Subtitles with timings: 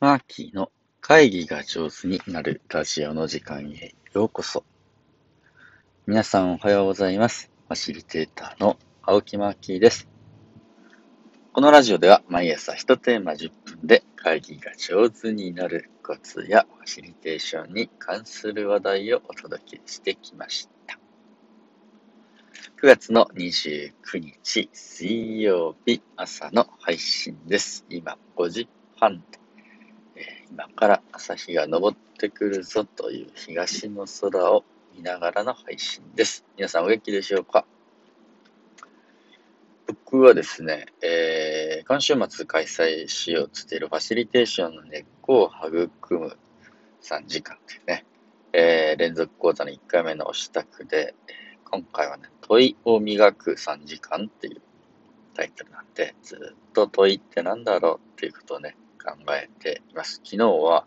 [0.00, 0.72] マーキーの
[1.02, 4.64] 会議が上手になるラジオの時間へようこそ。
[6.06, 7.50] 皆さんおはようございます。
[7.68, 10.08] ファシリテーターの青木マーキーです。
[11.52, 20.98] このラジオでは毎朝1テーマ10分で会議が上手になるコツやファシリテーションに関する話題をお届けしてきました。
[22.82, 27.84] 9月の29日水曜日朝の配信です。
[27.90, 29.39] 今5時半と
[30.50, 34.64] 今から朝日が昇ってくるぞという東の空を
[34.96, 36.44] 見ながらの配信です。
[36.56, 37.64] 皆さんお元気でしょうか？
[39.86, 46.36] 僕はですね、えー、今週末開催しようとしているファシリテーションの根っこを育む
[47.02, 48.04] 3時間というね、
[48.52, 51.14] えー、連続講座の1回目のお支度で、
[51.70, 54.60] 今回はね、問いを磨く3時間っていう
[55.34, 60.20] タイトルなんで、ずっと問いって何だろうっていうことをね、考えています。
[60.24, 60.84] 昨日は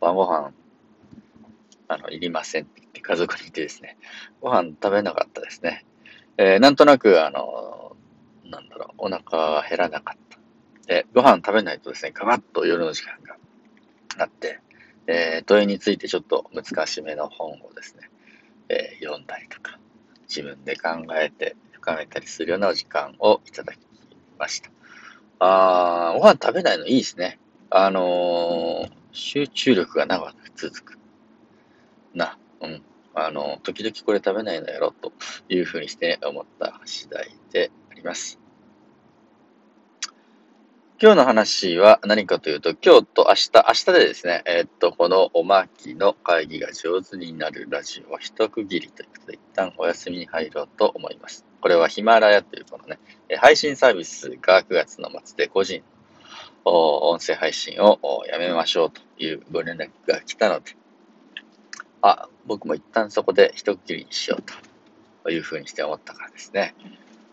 [0.00, 0.52] 晩ご飯、
[1.88, 3.98] あの、いりませんって言って家族にいてですね、
[4.40, 5.84] ご飯食べなかったですね。
[6.38, 7.96] えー、なんとなく、あの、
[8.50, 10.38] なんだろう、お腹が減らなかった。
[10.86, 13.36] で、ご飯食べないとですね、ガバッと夜の時間が
[14.16, 14.60] なって、
[15.06, 18.10] えー、問いについてちょっと難しめの本をですね、
[18.68, 19.78] えー、読んだりとか、
[20.28, 23.78] 自分で考えて深めたりするような時間をいただき
[24.38, 24.70] ました。
[25.40, 27.38] あー、ご飯食べないのいいですね。
[27.72, 30.98] あのー、集中力が長く続く。
[32.14, 32.82] な、うん。
[33.14, 35.12] あのー、時々これ食べないのやろ、と
[35.48, 38.40] いうふうにして思った次第であります。
[41.00, 51.46] 今日の話は何かというと、今日と明日、明日でですね、えー、っと、このおまきの会議が上手になるラジオは一区切りということで、一旦お休みに入ろうと思います。
[51.60, 52.98] これはヒマラヤというこのね、
[53.38, 55.84] 配信サービスが9月の末で個人
[56.64, 60.76] 音声配信をやめましょうというご連絡が来たので、
[62.02, 64.42] あ、僕も一旦そこで一区切りにしよう
[65.22, 66.74] というふうにして思ったからですね。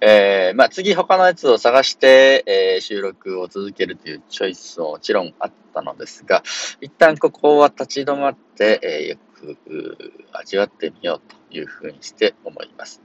[0.00, 6.42] えー、まあ次他のやつを探して、えー、収録を続けるというチョイスももちろんあったのですが、
[6.80, 13.00] 一旦ここは立ち止まって、えー、よく味わってみようというふうにして思います。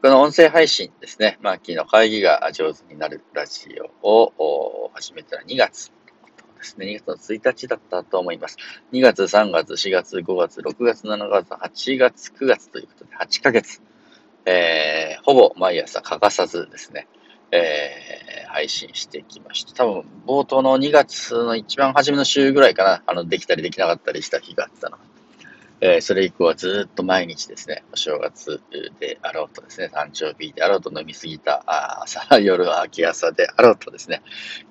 [0.00, 3.68] この音声配信ですね、マーキーの会議が上手になるラジ
[4.00, 5.90] オを始めたら2月。
[6.56, 8.58] ですね、2月の1日だったと思います。
[8.92, 13.82] 2月、3月、4月、5月、6月、7月、8月、9月ということで8ヶ月、
[14.46, 17.08] えー、ほぼ毎朝欠かさずですね、
[17.50, 19.72] えー、配信してきました。
[19.74, 24.98] 多分、冒頭の2月の一番初めの週ぐらいかな、あの、できたりできなかったりした日があったの
[25.80, 28.60] えー、それ以降はずっと毎日ですね、お正月
[28.98, 31.62] であろうとですね、誕生日であろうと飲みすぎた
[32.02, 34.22] 朝、夜は秋朝であろうとですね、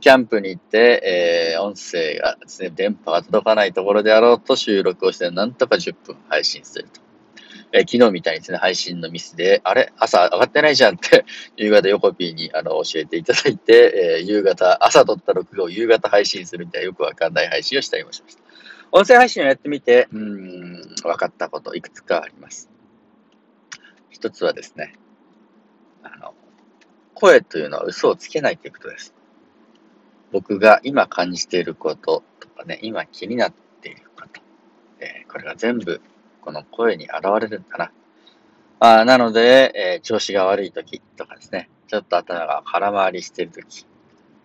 [0.02, 7.00] キャンプに行って、えー、音声がですね、電波が届かないところであろうと収録をして、なんとか10分配信すると。
[7.72, 9.94] えー、昨日みたいにですね、配信のミスで、あれ？
[9.98, 11.26] 朝上がってないじゃんって
[11.56, 18.47] 夕方横 P にあの教えていただいて、えー、夕方、朝撮った録画を夕方配信するみたいなよくわかんない配信をしたりもしました。
[18.92, 22.70] 音声配信をやってみて、うん、分かったこといくつかあります。
[24.10, 24.94] 一つはですね、
[26.04, 26.34] あの、
[27.14, 29.14] 声というのは嘘をつけないということです。
[30.32, 34.42] 僕が今感じていることとかね、今気になっていること、
[35.00, 36.02] えー、これが全部
[36.42, 37.92] この声に現れるんだな。
[38.80, 43.86] あなので、えー、調子が悪い時とかですね、ちょっと頭が空回りしている時、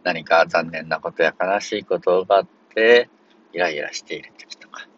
[0.05, 3.09] 何か残念なことや悲しいことがあって、
[3.53, 4.89] イライラしている時とか、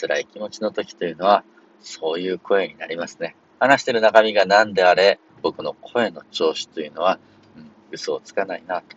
[0.00, 1.44] 辛い気持ちの時というのは、
[1.80, 3.36] そういう声になりますね。
[3.58, 7.18] 話してる中身が何であれ、僕の声の調子というのは、
[7.56, 8.96] うん、嘘をつかないなと。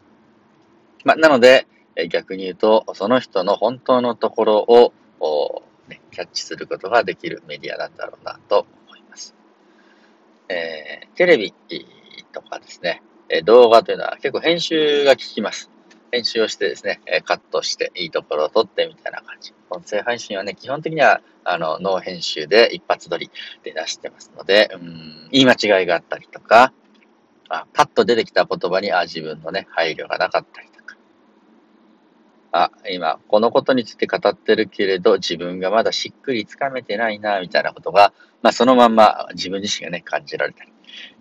[1.06, 1.68] まあ、なので、
[2.10, 4.94] 逆に言うと、その人の本当のところを、
[5.88, 9.36] ね、キャッチすることができるメディアなんだろうなと思います。
[10.50, 11.54] えー、テレビ
[12.32, 13.02] とかですね、
[13.46, 15.73] 動画というのは結構編集が効きます。
[16.14, 19.52] 編集をしてですね、カットしていいところを撮ってみたいな感じ。
[19.72, 23.32] 音声配信はね、基本的には、あの、ノー編集で一発撮り
[23.64, 26.72] で出してますので、うん、言い間違いがあったりとか、
[27.50, 30.98] あパッと出てきた言葉に、あ、自分のね、配慮がなかったりとか。
[32.52, 40.72] あ、今、このことについて語ってるけれど、自分がまだしっくりつかめてないな、みたいなことが、まあ、そのまんま自分自身がね、感じられたり。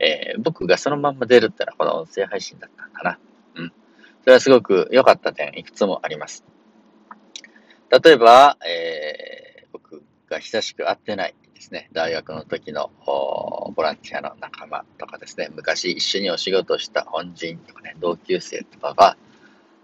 [0.01, 3.19] えー、僕がそのまんま出るってのは、この音声配信だったんだな。
[4.23, 6.45] それはすごく良かった点、いくつもあります。
[7.91, 19.17] 例えば、えー、僕が久しく会ってないですね、大学の時のボランティアの仲間とかですね、昔一緒にお仕事した本人とかね、同級生とかが、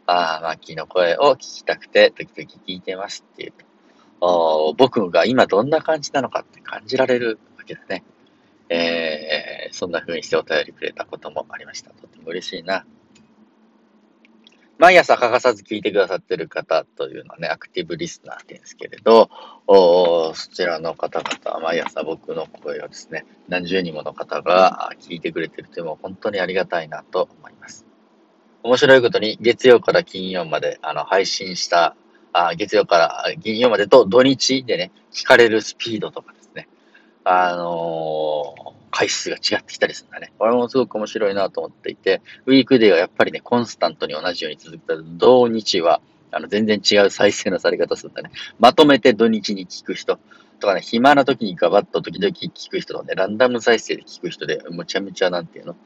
[0.07, 3.53] ああ、マッキーの声を聞きたくて、時々聞いてますっていう
[4.21, 8.05] と、僕が今どんな感じなのかって感じられるわけだね。
[8.71, 11.91] えー、そんな風にしてお便りくれたこともありました。
[11.91, 12.87] とても嬉しいな。
[14.79, 19.29] 毎朝欠かさず聞いてくださってる方というのはね、アクティブリスナーって言うんですけれど、
[19.67, 27.87] おそちらの方々毎朝僕の声をですね、何十人もの方が聞いてくれてるというのも本当にありがたいなと思います。
[28.63, 31.97] 面白いことに月曜から金曜まであの配信した
[32.33, 36.69] あ月曜から金曜までと土日でね、聞かれるスピードとかですね、
[37.25, 40.33] あのー回数が違ってきたりするんだね。
[40.39, 46.01] これもすごく面白いなと思っていて、ウィークデーはやっぱりね、コンスタントに同じように続くと、土日は、
[46.33, 48.33] あの、全然違う再生のされ方するんだね。
[48.59, 50.19] まとめて土日に聞く人
[50.59, 55.77] とかね、暇な時にガバッと時々聞く人とかね、ランダム再生で聞く人で、むちゃむちゃなんていうの、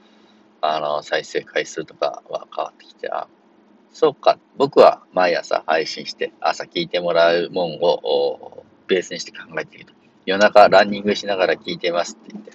[0.62, 3.28] あの、再生回数とかは変わってきて、あ、
[3.92, 9.92] そうか、僕は毎朝配信して、朝聞いてもらうもんをベースにして考えていると。
[10.24, 12.52] 夜中ランニングしながら聞いてますって言って、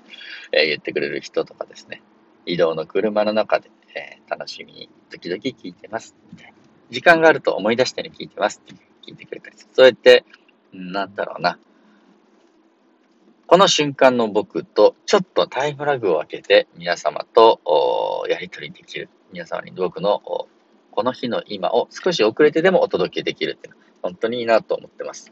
[0.51, 2.01] え、言ってくれる人とかですね、
[2.45, 6.53] 移動の車の中で、えー、楽しみに時々聞いてますみたいな。
[6.89, 9.57] 時間があると思い出したように聞いてますって聞いてくれたり。
[9.57, 10.25] そうやって、
[10.73, 11.59] なんだろうな。
[13.47, 17.61] この瞬間の僕とちょっとタイムラグを空けて皆様と
[18.29, 19.09] やり取りできる。
[19.31, 25.31] 皆様に僕のこの日の今を少し遅れてでもお届けできるっていうのは本当にいいなと思ってます。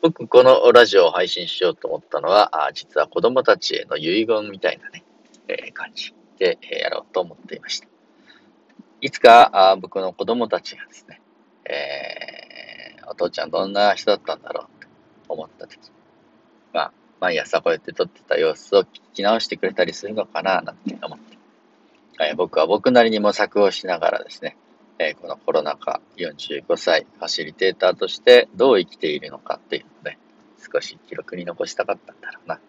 [0.00, 5.04] 僕、このラジオを配信しようと思ったのは、あ実は子供たちへの遺言みたいなね、
[5.48, 7.88] えー、感じで、やろうと思っていました。
[9.00, 11.20] いつかあ僕の子供たちがですね、
[11.64, 14.88] えー、お父ちゃんどんな人だったんだろうと
[15.32, 15.78] 思ったとき、
[16.72, 21.38] まあ、毎朝こうやって撮ってた様子を聞き直してくれたりするのかな、なんて思って、
[22.20, 24.56] えー、僕は僕なりに模索をしながらですね、
[24.98, 30.18] えー、このコロナ禍45歳ファシリテーターとしてどう生きているのかっていうのね、
[30.72, 32.60] 少し記録に残したかったんだろうな。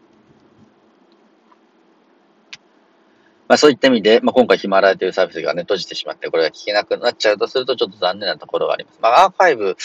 [3.48, 9.00] まあそういった意味で、まあ今回ヒマラヤというサービスがね、閉じてしまって、これが聞けなくなっちゃうとするとちょっと残念なところがあります。
[9.02, 9.76] まあアーカイブ、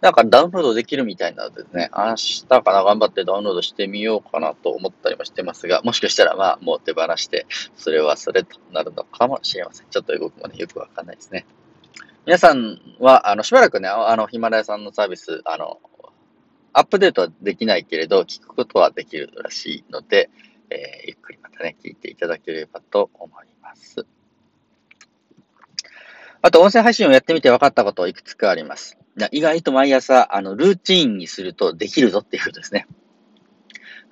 [0.00, 7.46] なんかダウンロードできるみたいなのでね、明日かな、頑張ってダウンロードしてみようかなと思ったりもしてますが、もしかしたらまあもう手放して、
[7.76, 9.86] それはそれとなるのかもしれません。
[9.88, 11.46] ちょっと僕もね、よくわかんないですね。
[12.24, 15.80] 皆さんは、あの、しばらくね、あの、ヒマラヤさんのサービス、あの、
[16.72, 20.30] アップデートはできないけれど、聞くことはできるらしいので、
[20.70, 24.06] えー、ゆっくりまたね、聞いていただければと思います。
[26.42, 28.98] あと、音声配信をやってみて分かったこといくつかあります。
[29.32, 32.86] 意外と毎朝、あの、ルーチンにするとできるぞっていうことですね。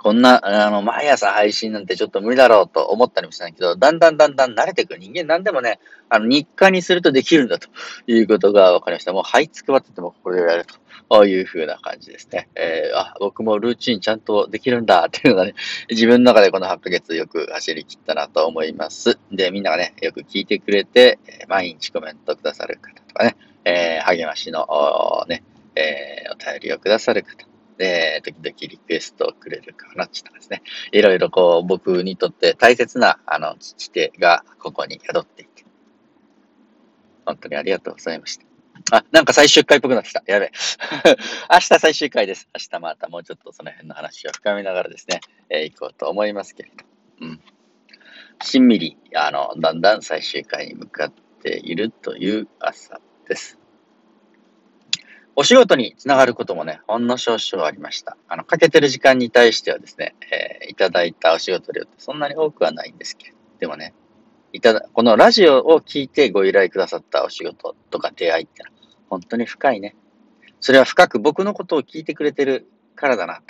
[0.03, 7.69] こんな、あの、毎朝配信なんてちょっと無理だろうと思ったりもしたんだけど、だんだんだんだん慣れてくる人間なんでもね、あの、日課にするとできるんだと
[8.07, 9.13] いうことが分かりました。
[9.13, 10.65] もう、はいつくばっててもこれをやる
[11.11, 12.49] というふうな感じですね。
[12.55, 15.55] えー、あ、僕もルーチンちゃんとできるんだっていうのがね、
[15.91, 19.19] 自分の中でこの8ヶ月よく走り切ったなと思います。
[19.31, 23.37] で、みんながね、よく聞いてくれて、毎日コメントくださる方とかね、
[23.67, 24.67] えー、励ましの、
[25.29, 25.43] ね、
[25.75, 27.50] えー、お便りをくださる方、
[27.85, 30.63] えー、時々リクエストをくれるかなってったですね。
[30.93, 35.65] いろいろこう、僕にとって大切な、あの、聞き手がここに宿っていて。
[37.27, 38.45] 本当にありがとうございました。
[38.93, 40.23] あ、なんか最終回っぽくなってきた。
[40.27, 40.53] やべえ。
[41.51, 42.49] 明日最終回です。
[42.55, 46.85] 明日またもうちょっとその辺の話を深めながらですね、えー、行こうと思いますけれど。
[47.21, 47.41] うん。
[48.43, 53.60] しんみり、あの、だんだん最終回に向かっているという朝です。
[55.41, 58.19] お仕事につながることもね、ほんの少々ありました。
[58.29, 63.95] あの、かけてる時間に対してはですね、えー、いただいたお仕事量ってそんなに多くはないんですけど、でもね、
[64.53, 68.73] いただ、このラジオを聞いてご依頼くださったお仕事とか出会いってのは、
[69.09, 69.97] 本当に深いね。
[70.61, 73.41] それは深く僕のことを聞いてくれてるからだな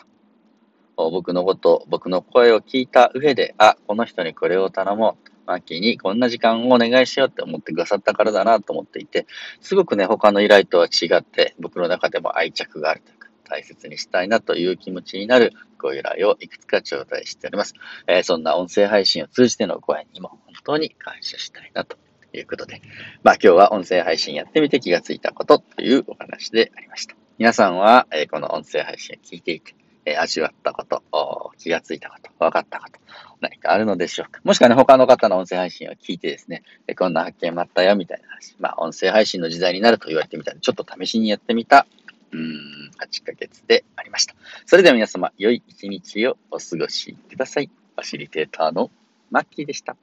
[0.96, 1.10] と。
[1.10, 5.29] 僕のこと、僕の声を聞いた上で、あ、この人にこれを頼もう。
[5.46, 9.26] マッキーにこんな時間をお願いしようって思ってくださったからだなと思っていて、
[9.60, 17.74] すごくね、他の依頼とは違って、僕の中でも愛着があるというか、大切にしたいなという気持ちになるご依頼をいくつか頂戴しております。
[18.06, 21.96] えー、そんな音声配信を通じてのご縁にも本当に感謝したいなと
[22.32, 22.80] いうことで、
[23.22, 27.16] まあ今日は音声配信やってみて気がついたことというお話でありました。
[27.38, 29.74] 皆さんは、えー、この音声配信を聞いていて、
[30.10, 32.98] え、味わったこと、気がついたこと、分かったこと、
[33.40, 34.40] 何かあるのでしょうか？
[34.44, 38.56] もしくはね、他の方の音声配信を聞いてですね、えこんな発見もあったよ、みたいな話。
[38.58, 41.86] まあ、音声配信の時代になると言われてみたら、ちょっと試しにやってみた、
[42.32, 44.34] うん、8ヶ月でありました。
[44.66, 47.66] それでは皆様、良い一日をお過ごしください。
[47.66, 48.90] ファシリテーターの
[49.30, 49.96] マッキーでした。